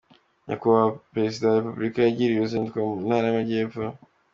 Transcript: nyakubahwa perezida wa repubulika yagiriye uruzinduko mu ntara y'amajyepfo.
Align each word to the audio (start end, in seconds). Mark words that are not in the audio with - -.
nyakubahwa 0.45 0.95
perezida 1.13 1.45
wa 1.47 1.57
repubulika 1.59 1.99
yagiriye 2.01 2.39
uruzinduko 2.39 2.77
mu 2.87 2.95
ntara 3.07 3.25
y'amajyepfo. 3.27 3.81